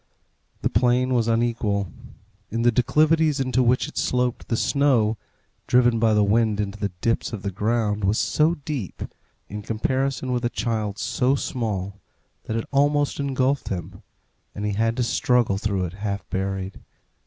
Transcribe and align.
The 0.63 0.69
plain 0.71 1.13
was 1.13 1.27
unequal. 1.27 1.91
In 2.49 2.63
the 2.63 2.71
declivities 2.71 3.39
into 3.39 3.61
which 3.61 3.87
it 3.87 3.99
sloped 3.99 4.47
the 4.47 4.57
snow, 4.57 5.15
driven 5.67 5.99
by 5.99 6.15
the 6.15 6.23
wind 6.23 6.59
into 6.59 6.79
the 6.79 6.89
dips 7.01 7.33
of 7.33 7.43
the 7.43 7.51
ground, 7.51 8.03
was 8.03 8.17
so 8.17 8.55
deep, 8.55 9.03
in 9.47 9.61
comparison 9.61 10.31
with 10.31 10.43
a 10.43 10.49
child 10.49 10.97
so 10.97 11.35
small, 11.35 12.01
that 12.45 12.57
it 12.57 12.65
almost 12.71 13.19
engulfed 13.19 13.69
him, 13.69 14.01
and 14.55 14.65
he 14.65 14.71
had 14.73 14.97
to 14.97 15.03
struggle 15.03 15.59
through 15.59 15.85
it 15.85 15.93
half 15.93 16.27
buried. 16.31 16.79